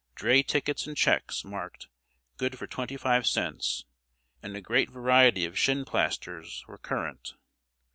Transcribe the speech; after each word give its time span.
Dray 0.15 0.41
tickets 0.41 0.87
and 0.87 0.97
checks, 0.97 1.45
marked 1.45 1.87
"Good 2.37 2.57
for 2.57 2.65
twenty 2.65 2.97
five 2.97 3.27
cents," 3.27 3.85
and 4.41 4.55
a 4.55 4.59
great 4.59 4.89
variety 4.89 5.45
of 5.45 5.53
shinplasters, 5.53 6.65
were 6.67 6.79
current. 6.79 7.35